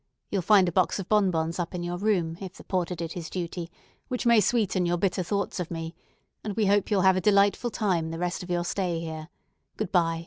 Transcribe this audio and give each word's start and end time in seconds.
You'll 0.31 0.41
find 0.41 0.67
a 0.67 0.71
box 0.71 0.97
of 0.97 1.07
bonbons 1.07 1.59
up 1.59 1.75
in 1.75 1.83
your 1.83 1.99
room, 1.99 2.39
if 2.41 2.53
the 2.55 2.63
porter 2.63 2.95
did 2.95 3.13
his 3.13 3.29
duty, 3.29 3.69
which 4.07 4.25
may 4.25 4.39
sweeten 4.41 4.87
your 4.87 4.97
bitter 4.97 5.21
thoughts 5.21 5.59
of 5.59 5.69
me; 5.69 5.93
and 6.43 6.55
we 6.55 6.65
hope 6.65 6.89
you'll 6.89 7.01
have 7.01 7.17
a 7.17 7.21
delightful 7.21 7.69
time 7.69 8.09
the 8.09 8.17
remainder 8.17 8.45
of 8.45 8.49
your 8.49 8.65
stay 8.65 8.99
here. 8.99 9.29
Good 9.77 9.91
by." 9.91 10.19